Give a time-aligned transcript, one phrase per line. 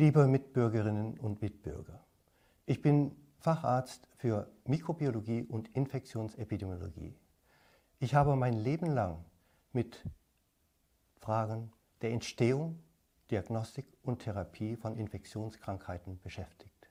[0.00, 2.02] Liebe Mitbürgerinnen und Mitbürger,
[2.64, 7.14] ich bin Facharzt für Mikrobiologie und Infektionsepidemiologie.
[7.98, 9.22] Ich habe mein Leben lang
[9.74, 10.02] mit
[11.18, 12.82] Fragen der Entstehung,
[13.30, 16.88] Diagnostik und Therapie von Infektionskrankheiten beschäftigt.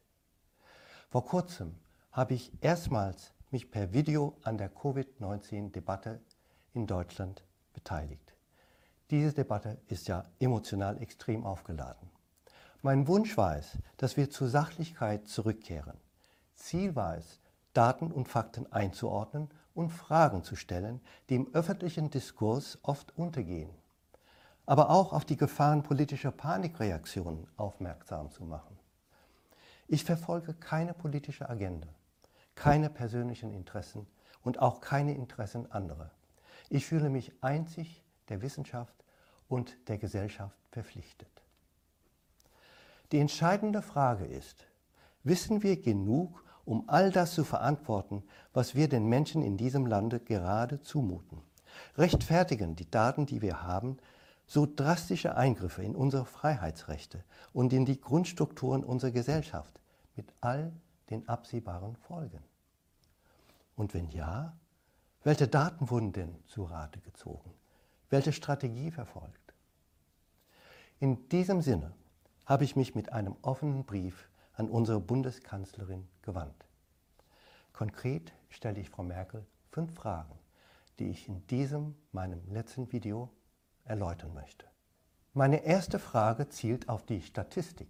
[1.09, 1.79] Vor kurzem
[2.11, 6.21] habe ich erstmals mich per Video an der Covid-19-Debatte
[6.75, 8.35] in Deutschland beteiligt.
[9.09, 12.11] Diese Debatte ist ja emotional extrem aufgeladen.
[12.81, 15.97] Mein Wunsch war es, dass wir zur Sachlichkeit zurückkehren.
[16.55, 17.41] Ziel war es,
[17.73, 23.69] Daten und Fakten einzuordnen und Fragen zu stellen, die im öffentlichen Diskurs oft untergehen.
[24.65, 28.79] Aber auch auf die Gefahren politischer Panikreaktionen aufmerksam zu machen.
[29.89, 31.89] Ich verfolge keine politische Agenda,
[32.55, 34.07] keine persönlichen Interessen
[34.41, 36.11] und auch keine Interessen anderer.
[36.69, 38.95] Ich fühle mich einzig der Wissenschaft
[39.49, 41.38] und der Gesellschaft verpflichtet.
[43.11, 44.67] Die entscheidende Frage ist,
[45.23, 50.19] wissen wir genug, um all das zu verantworten, was wir den Menschen in diesem Lande
[50.19, 51.41] gerade zumuten?
[51.97, 53.97] Rechtfertigen die Daten, die wir haben,
[54.45, 59.79] so drastische Eingriffe in unsere Freiheitsrechte und in die Grundstrukturen unserer Gesellschaft
[60.15, 60.71] mit all
[61.09, 62.43] den absehbaren Folgen?
[63.75, 64.55] Und wenn ja,
[65.23, 67.51] welche Daten wurden denn zu Rate gezogen?
[68.09, 69.53] Welche Strategie verfolgt?
[70.99, 71.93] In diesem Sinne
[72.49, 76.65] habe ich mich mit einem offenen Brief an unsere Bundeskanzlerin gewandt.
[77.73, 80.33] Konkret stelle ich Frau Merkel fünf Fragen,
[80.97, 83.29] die ich in diesem, meinem letzten Video
[83.85, 84.65] erläutern möchte.
[85.35, 87.87] Meine erste Frage zielt auf die Statistik.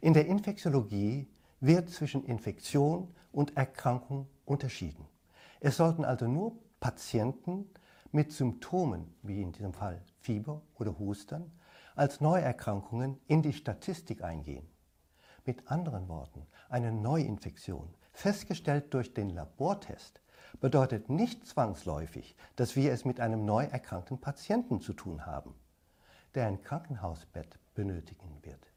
[0.00, 1.26] In der Infektiologie
[1.58, 5.04] wird zwischen Infektion und Erkrankung unterschieden.
[5.58, 7.68] Es sollten also nur Patienten
[8.12, 11.50] mit Symptomen, wie in diesem Fall Fieber oder Hustern,
[11.94, 14.68] als Neuerkrankungen in die Statistik eingehen.
[15.44, 20.20] Mit anderen Worten, eine Neuinfektion, festgestellt durch den Labortest,
[20.60, 25.54] bedeutet nicht zwangsläufig, dass wir es mit einem neu erkrankten Patienten zu tun haben,
[26.34, 28.72] der ein Krankenhausbett benötigen wird.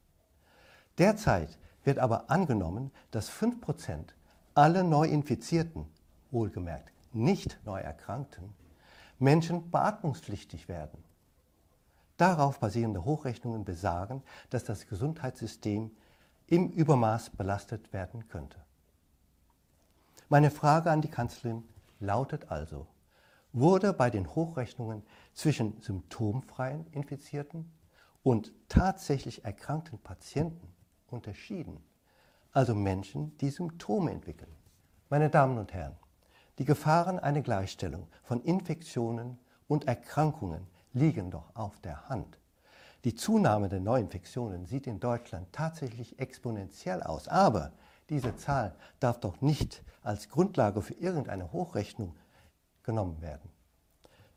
[0.98, 4.08] Derzeit wird aber angenommen, dass 5%
[4.54, 5.86] aller Neuinfizierten,
[6.30, 8.54] wohlgemerkt nicht Neuerkrankten,
[9.18, 11.02] Menschen beatmungspflichtig werden.
[12.18, 15.92] Darauf basierende Hochrechnungen besagen, dass das Gesundheitssystem
[16.48, 18.58] im Übermaß belastet werden könnte.
[20.28, 21.62] Meine Frage an die Kanzlerin
[22.00, 22.88] lautet also,
[23.52, 25.02] wurde bei den Hochrechnungen
[25.32, 27.70] zwischen symptomfreien Infizierten
[28.24, 30.74] und tatsächlich erkrankten Patienten
[31.06, 31.78] unterschieden,
[32.52, 34.54] also Menschen, die Symptome entwickeln?
[35.08, 35.96] Meine Damen und Herren,
[36.58, 42.38] die Gefahren einer Gleichstellung von Infektionen und Erkrankungen liegen doch auf der Hand.
[43.04, 47.28] Die Zunahme der Neuinfektionen sieht in Deutschland tatsächlich exponentiell aus.
[47.28, 47.72] Aber
[48.10, 52.16] diese Zahl darf doch nicht als Grundlage für irgendeine Hochrechnung
[52.82, 53.50] genommen werden.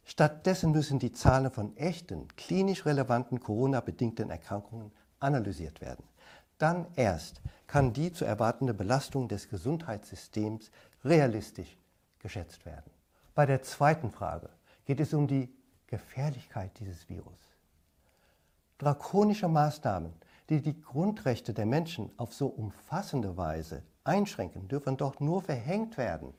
[0.04, 6.04] Stattdessen müssen die Zahlen von echten, klinisch relevanten Corona-bedingten Erkrankungen analysiert werden.
[6.58, 10.70] Dann erst kann die zu erwartende Belastung des Gesundheitssystems
[11.04, 11.78] realistisch
[12.20, 12.92] geschätzt werden.
[13.34, 14.50] Bei der zweiten Frage
[14.86, 15.50] geht es um die
[15.92, 17.38] Gefährlichkeit dieses Virus.
[18.78, 20.14] Drakonische Maßnahmen,
[20.50, 26.34] die die Grundrechte der Menschen auf so umfassende Weise einschränken, dürfen doch nur verhängt werden,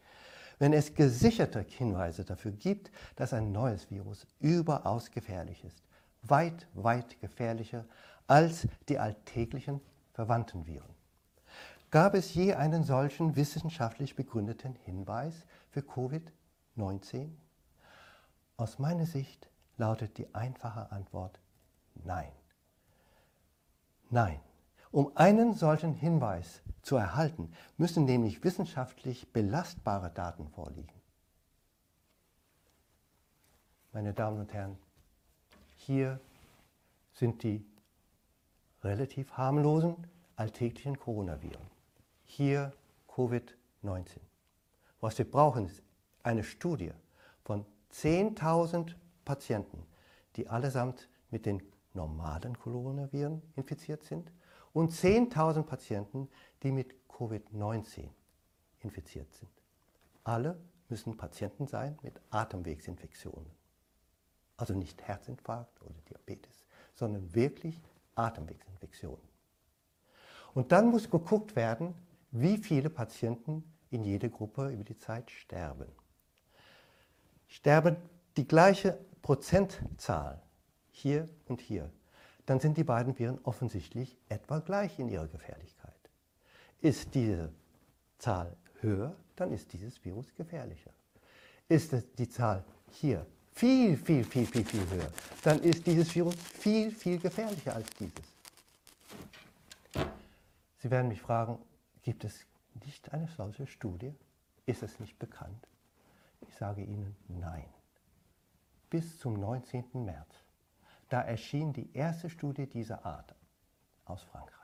[0.58, 5.82] wenn es gesicherte Hinweise dafür gibt, dass ein neues Virus überaus gefährlich ist.
[6.22, 7.84] Weit, weit gefährlicher
[8.26, 9.80] als die alltäglichen
[10.14, 10.94] verwandten Viren.
[11.90, 15.34] Gab es je einen solchen wissenschaftlich begründeten Hinweis
[15.70, 17.28] für Covid-19?
[18.56, 21.40] Aus meiner Sicht lautet die einfache Antwort
[22.04, 22.32] Nein.
[24.10, 24.40] Nein.
[24.90, 30.92] Um einen solchen Hinweis zu erhalten, müssen nämlich wissenschaftlich belastbare Daten vorliegen.
[33.92, 34.78] Meine Damen und Herren,
[35.76, 36.20] hier
[37.14, 37.64] sind die
[38.82, 39.96] relativ harmlosen
[40.37, 41.66] alltäglichen Coronaviren.
[42.25, 42.72] Hier
[43.08, 44.19] Covid-19.
[45.00, 45.82] Was wir brauchen, ist
[46.22, 46.93] eine Studie
[47.44, 48.94] von 10.000
[49.24, 49.86] Patienten,
[50.36, 51.62] die allesamt mit den
[51.94, 54.32] normalen Coronaviren infiziert sind
[54.72, 56.28] und 10.000 Patienten,
[56.62, 58.08] die mit Covid-19
[58.80, 59.50] infiziert sind.
[60.24, 60.58] Alle
[60.88, 63.50] müssen Patienten sein mit Atemwegsinfektionen.
[64.56, 67.80] Also nicht Herzinfarkt oder Diabetes, sondern wirklich
[68.14, 69.28] Atemwegsinfektionen.
[70.54, 71.94] Und dann muss geguckt werden,
[72.30, 75.90] wie viele Patienten in jeder Gruppe über die Zeit sterben
[77.52, 77.96] sterben
[78.37, 80.40] die gleiche Prozentzahl
[80.90, 81.90] hier und hier,
[82.46, 85.93] dann sind die beiden Viren offensichtlich etwa gleich in ihrer Gefährlichkeit.
[86.81, 87.52] Ist diese
[88.19, 90.90] Zahl höher, dann ist dieses Virus gefährlicher.
[91.69, 95.12] Ist die Zahl hier viel, viel, viel, viel, viel höher,
[95.43, 98.32] dann ist dieses Virus viel, viel gefährlicher als dieses.
[100.78, 101.58] Sie werden mich fragen,
[102.02, 102.46] gibt es
[102.87, 104.14] nicht eine solche Studie?
[104.64, 105.69] Ist es nicht bekannt?
[106.48, 107.68] Ich sage Ihnen nein.
[108.90, 110.04] Bis zum 19.
[110.04, 110.34] März.
[111.08, 113.34] Da erschien die erste Studie dieser Art
[114.04, 114.58] aus Frankreich.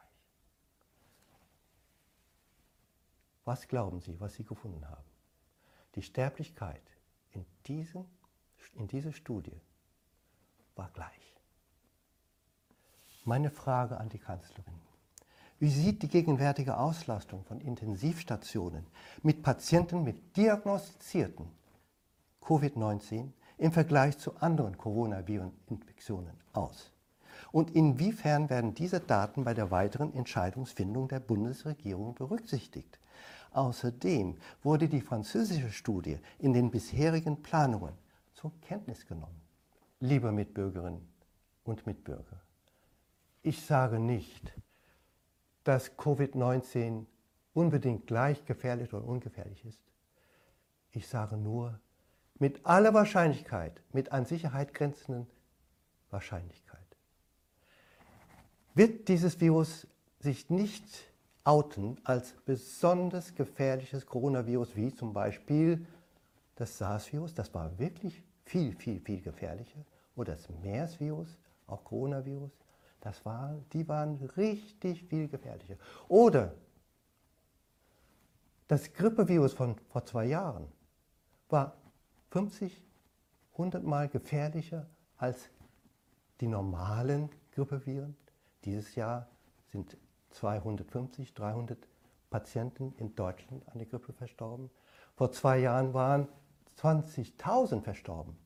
[3.45, 5.05] Was glauben Sie, was Sie gefunden haben?
[5.95, 6.83] Die Sterblichkeit
[7.33, 8.05] in, diesen,
[8.75, 9.61] in dieser Studie
[10.75, 11.35] war gleich.
[13.25, 14.81] Meine Frage an die Kanzlerin.
[15.59, 18.87] Wie sieht die gegenwärtige Auslastung von Intensivstationen
[19.23, 21.51] mit Patienten mit diagnostizierten
[22.49, 23.29] Covid-19
[23.59, 26.91] im Vergleich zu anderen Coronaviren-Infektionen aus?
[27.53, 32.99] Und inwiefern werden diese Daten bei der weiteren Entscheidungsfindung der Bundesregierung berücksichtigt?
[33.51, 37.93] Außerdem wurde die französische Studie in den bisherigen Planungen
[38.33, 39.43] zur Kenntnis genommen.
[40.01, 41.07] Liebe Mitbürgerinnen
[41.65, 42.41] und Mitbürger,
[43.43, 44.55] ich sage nicht,
[45.65, 47.05] dass Covid-19
[47.53, 49.83] unbedingt gleich gefährlich oder ungefährlich ist.
[50.93, 51.79] Ich sage nur,
[52.39, 55.27] mit aller Wahrscheinlichkeit, mit an Sicherheit grenzenden
[56.11, 56.79] Wahrscheinlichkeit,
[58.75, 59.87] wird dieses Virus
[60.21, 61.13] sich nicht
[61.45, 65.87] outen als besonders gefährliches Coronavirus, wie zum Beispiel
[66.57, 69.81] das SARS-Virus, das war wirklich viel, viel, viel gefährlicher,
[70.17, 72.51] oder das MERS-Virus, auch Coronavirus,
[73.01, 75.77] das war, die waren richtig viel gefährlicher.
[76.09, 76.55] Oder
[78.67, 80.67] das Grippevirus von vor zwei Jahren
[81.49, 81.77] war
[82.31, 82.83] 50,
[83.53, 84.87] 100 Mal gefährlicher
[85.17, 85.51] als
[86.41, 88.17] die normalen Grippeviren.
[88.65, 89.29] Dieses Jahr
[89.73, 89.97] sind
[90.31, 91.79] 250, 300
[92.31, 94.71] Patienten in Deutschland an der Grippe verstorben.
[95.17, 96.29] Vor zwei Jahren waren
[96.79, 98.37] 20.000 verstorben.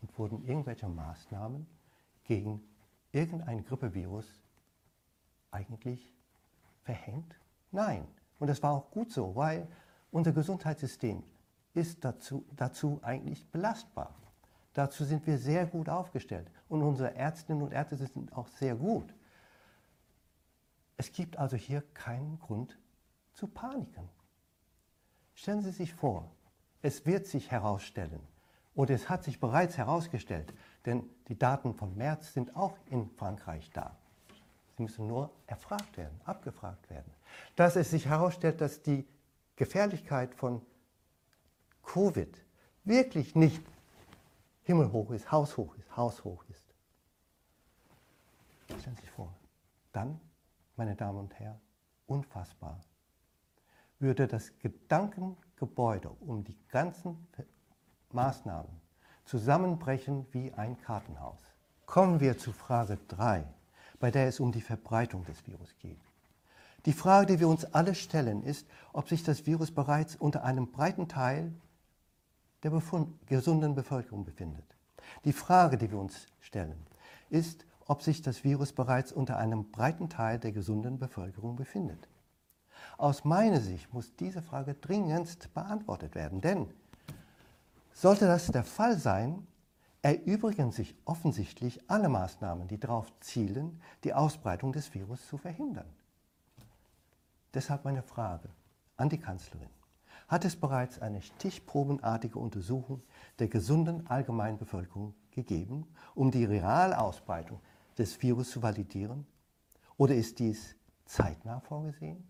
[0.00, 1.66] Und wurden irgendwelche Maßnahmen
[2.24, 2.62] gegen
[3.12, 4.26] irgendein Grippevirus
[5.50, 6.12] eigentlich
[6.82, 7.38] verhängt?
[7.72, 8.06] Nein.
[8.38, 9.66] Und das war auch gut so, weil
[10.10, 11.22] unser Gesundheitssystem
[11.74, 14.14] ist dazu, dazu eigentlich belastbar.
[14.72, 16.50] Dazu sind wir sehr gut aufgestellt.
[16.68, 19.14] Und unsere Ärztinnen und Ärzte sind auch sehr gut.
[20.96, 22.78] Es gibt also hier keinen Grund
[23.32, 24.08] zu Paniken.
[25.34, 26.30] Stellen Sie sich vor,
[26.82, 28.20] es wird sich herausstellen,
[28.74, 30.52] und es hat sich bereits herausgestellt,
[30.84, 33.96] denn die Daten von März sind auch in Frankreich da.
[34.76, 37.12] Sie müssen nur erfragt werden, abgefragt werden.
[37.54, 39.06] Dass es sich herausstellt, dass die
[39.54, 40.60] Gefährlichkeit von
[41.84, 42.44] Covid
[42.84, 43.62] wirklich nicht
[44.64, 46.64] himmelhoch ist, haushoch ist, haushoch ist.
[48.80, 49.32] Stellen Sie sich vor,
[49.92, 50.20] dann,
[50.76, 51.60] meine Damen und Herren,
[52.06, 52.80] unfassbar,
[53.98, 57.26] würde das Gedankengebäude um die ganzen
[58.12, 58.80] Maßnahmen
[59.24, 61.40] zusammenbrechen wie ein Kartenhaus.
[61.86, 63.44] Kommen wir zu Frage 3,
[64.00, 66.00] bei der es um die Verbreitung des Virus geht.
[66.86, 70.70] Die Frage, die wir uns alle stellen, ist, ob sich das Virus bereits unter einem
[70.70, 71.52] breiten Teil
[72.64, 72.72] der
[73.26, 74.64] gesunden Bevölkerung befindet.
[75.24, 76.86] Die Frage, die wir uns stellen,
[77.30, 82.08] ist, ob sich das Virus bereits unter einem breiten Teil der gesunden Bevölkerung befindet.
[82.96, 86.68] Aus meiner Sicht muss diese Frage dringendst beantwortet werden, denn
[87.92, 89.46] sollte das der Fall sein,
[90.02, 95.88] erübrigen sich offensichtlich alle Maßnahmen, die darauf zielen, die Ausbreitung des Virus zu verhindern.
[97.54, 98.48] Deshalb meine Frage
[98.96, 99.70] an die Kanzlerin.
[100.28, 103.02] Hat es bereits eine stichprobenartige Untersuchung
[103.38, 107.60] der gesunden Allgemeinbevölkerung gegeben, um die reale Ausbreitung
[107.98, 109.26] des Virus zu validieren?
[109.96, 112.26] Oder ist dies zeitnah vorgesehen?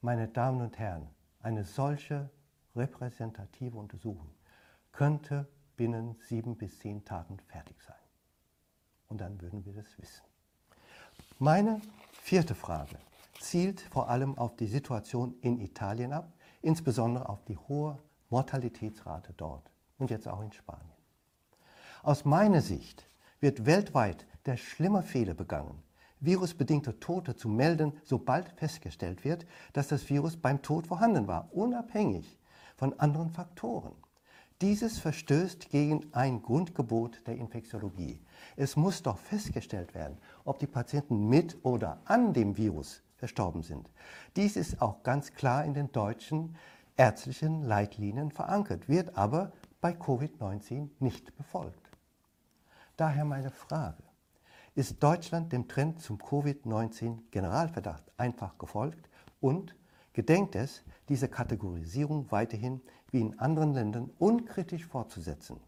[0.00, 1.08] Meine Damen und Herren,
[1.42, 2.30] eine solche
[2.74, 4.30] repräsentative Untersuchung
[4.90, 5.46] könnte
[5.76, 7.96] binnen sieben bis zehn Tagen fertig sein.
[9.08, 10.24] Und dann würden wir das wissen.
[11.38, 11.80] Meine
[12.12, 12.98] vierte Frage
[13.42, 16.32] zielt vor allem auf die Situation in Italien ab,
[16.62, 17.98] insbesondere auf die hohe
[18.30, 20.90] Mortalitätsrate dort und jetzt auch in Spanien.
[22.02, 23.06] Aus meiner Sicht
[23.40, 25.82] wird weltweit der schlimme Fehler begangen,
[26.20, 32.38] virusbedingte Tote zu melden, sobald festgestellt wird, dass das Virus beim Tod vorhanden war, unabhängig
[32.76, 33.92] von anderen Faktoren.
[34.60, 38.20] Dieses verstößt gegen ein Grundgebot der Infektiologie.
[38.56, 43.88] Es muss doch festgestellt werden, ob die Patienten mit oder an dem Virus verstorben sind.
[44.34, 46.56] Dies ist auch ganz klar in den deutschen
[46.96, 51.88] ärztlichen Leitlinien verankert, wird aber bei Covid-19 nicht befolgt.
[52.96, 54.02] Daher meine Frage,
[54.74, 59.08] ist Deutschland dem Trend zum Covid-19-Generalverdacht einfach gefolgt
[59.40, 59.76] und
[60.14, 62.80] gedenkt es, diese Kategorisierung weiterhin
[63.12, 65.60] wie in anderen Ländern unkritisch fortzusetzen?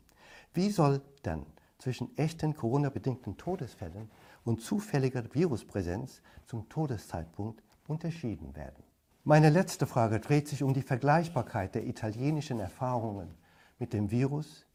[0.55, 1.47] Wie soll dann
[1.79, 4.11] zwischen echten Corona-bedingten Todesfällen
[4.45, 8.83] und zufälliger Viruspräsenz zum Todeszeitpunkt unterschieden werden?
[9.25, 13.35] Meine letzte Frage dreht sich um die Vergleichbarkeit der italienischen Erfahrungen
[13.79, 14.67] mit dem Virus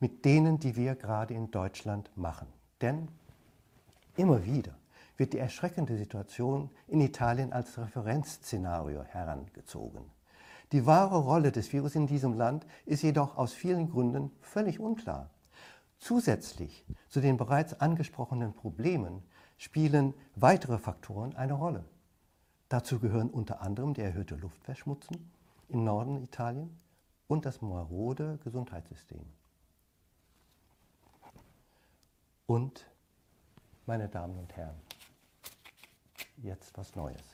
[0.00, 2.48] mit denen, die wir gerade in Deutschland machen.
[2.80, 3.08] Denn
[4.16, 4.74] Immer wieder
[5.16, 10.04] wird die erschreckende Situation in Italien als Referenzszenario herangezogen.
[10.72, 15.30] Die wahre Rolle des Virus in diesem Land ist jedoch aus vielen Gründen völlig unklar.
[16.04, 19.22] Zusätzlich zu den bereits angesprochenen Problemen
[19.56, 21.82] spielen weitere Faktoren eine Rolle.
[22.68, 25.16] Dazu gehören unter anderem die erhöhte Luftverschmutzung
[25.70, 26.70] im Norden Italiens
[27.26, 29.24] und das marode Gesundheitssystem.
[32.44, 32.86] Und
[33.86, 34.76] meine Damen und Herren,
[36.36, 37.24] jetzt was Neues.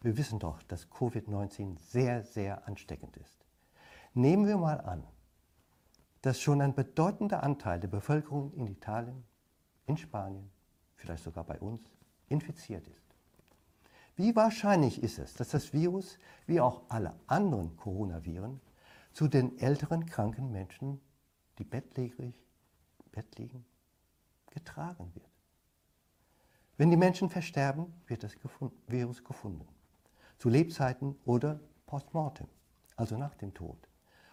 [0.00, 3.44] Wir wissen doch, dass Covid-19 sehr, sehr ansteckend ist.
[4.14, 5.04] Nehmen wir mal an,
[6.22, 9.24] dass schon ein bedeutender Anteil der Bevölkerung in Italien,
[9.86, 10.50] in Spanien,
[10.94, 11.80] vielleicht sogar bei uns,
[12.28, 13.02] infiziert ist.
[14.14, 18.60] Wie wahrscheinlich ist es, dass das Virus, wie auch alle anderen Coronaviren,
[19.12, 21.00] zu den älteren kranken Menschen,
[21.58, 22.34] die bettlägerig
[23.04, 23.64] im Bett liegen,
[24.50, 25.28] getragen wird?
[26.76, 28.36] Wenn die Menschen versterben, wird das
[28.86, 29.66] Virus gefunden.
[30.38, 32.48] Zu Lebzeiten oder postmortem,
[32.96, 33.78] also nach dem Tod.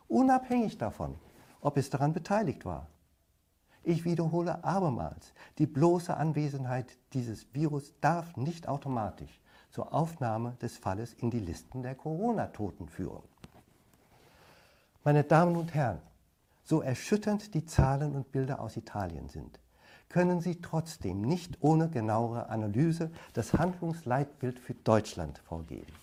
[0.08, 1.20] Unabhängig davon,
[1.62, 2.88] ob es daran beteiligt war.
[3.84, 9.40] Ich wiederhole abermals, die bloße Anwesenheit dieses Virus darf nicht automatisch
[9.72, 13.24] zur Aufnahme des Falles in die Listen der Corona-Toten führen.
[15.04, 16.02] Meine Damen und Herren,
[16.64, 19.60] so erschütternd die Zahlen und Bilder aus Italien sind,
[20.10, 25.94] können Sie trotzdem nicht ohne genauere Analyse das Handlungsleitbild für Deutschland vorgeben.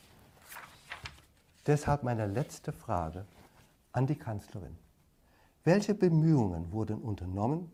[1.66, 3.26] Deshalb meine letzte Frage
[3.92, 4.78] an die Kanzlerin.
[5.66, 7.72] Welche Bemühungen wurden unternommen,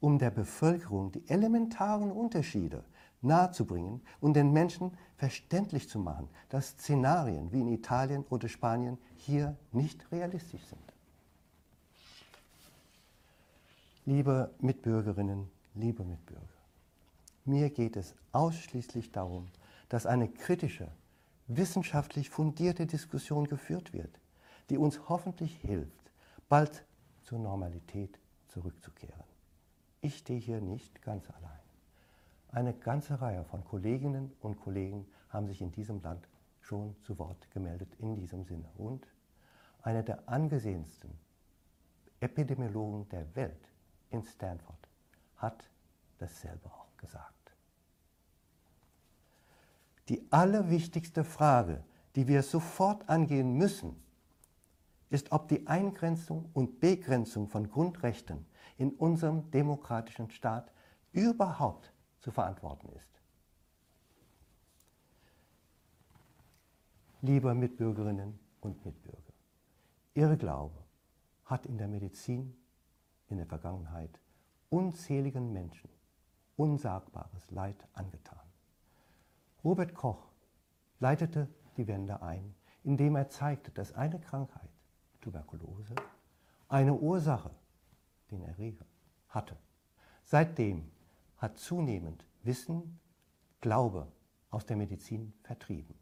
[0.00, 2.82] um der Bevölkerung die elementaren Unterschiede
[3.20, 9.58] nahezubringen und den Menschen verständlich zu machen, dass Szenarien wie in Italien oder Spanien hier
[9.72, 10.80] nicht realistisch sind?
[14.06, 16.48] Liebe Mitbürgerinnen liebe Mitbürger,
[17.44, 19.48] mir geht es ausschließlich darum,
[19.90, 20.88] dass eine kritische,
[21.48, 24.18] wissenschaftlich fundierte Diskussion geführt wird,
[24.70, 26.10] die uns hoffentlich hilft,
[26.48, 26.86] bald
[27.24, 29.24] zur Normalität zurückzukehren.
[30.00, 31.58] Ich stehe hier nicht ganz allein.
[32.48, 36.28] Eine ganze Reihe von Kolleginnen und Kollegen haben sich in diesem Land
[36.60, 38.70] schon zu Wort gemeldet in diesem Sinne.
[38.76, 39.06] Und
[39.82, 41.10] einer der angesehensten
[42.20, 43.68] Epidemiologen der Welt
[44.10, 44.88] in Stanford
[45.36, 45.68] hat
[46.18, 47.54] dasselbe auch gesagt.
[50.08, 51.82] Die allerwichtigste Frage,
[52.14, 54.03] die wir sofort angehen müssen,
[55.10, 58.46] ist, ob die Eingrenzung und Begrenzung von Grundrechten
[58.78, 60.72] in unserem demokratischen Staat
[61.12, 63.20] überhaupt zu verantworten ist.
[67.22, 69.32] Liebe Mitbürgerinnen und Mitbürger,
[70.14, 70.84] Ihr Glaube
[71.44, 72.56] hat in der Medizin
[73.28, 74.20] in der Vergangenheit
[74.70, 75.90] unzähligen Menschen
[76.56, 78.38] unsagbares Leid angetan.
[79.64, 80.30] Robert Koch
[81.00, 84.70] leitete die Wende ein, indem er zeigte, dass eine Krankheit,
[85.24, 85.94] Tuberkulose,
[86.68, 87.50] eine Ursache,
[88.30, 88.84] den Erreger,
[89.30, 89.56] hatte.
[90.22, 90.90] Seitdem
[91.38, 93.00] hat zunehmend Wissen,
[93.62, 94.06] Glaube
[94.50, 95.94] aus der Medizin vertrieben.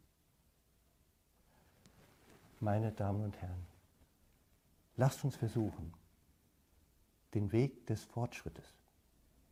[2.59, 3.65] Meine Damen und Herren,
[4.97, 5.93] lasst uns versuchen,
[7.33, 8.65] den Weg des Fortschrittes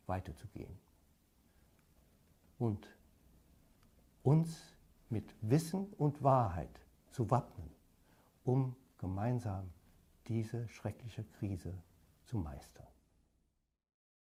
[0.05, 0.77] weiterzugehen
[2.59, 2.85] und
[4.23, 4.75] uns
[5.09, 7.69] mit Wissen und Wahrheit zu wappnen,
[8.43, 9.73] um gemeinsam
[10.27, 11.73] diese schreckliche Krise
[12.23, 12.90] zu meistern.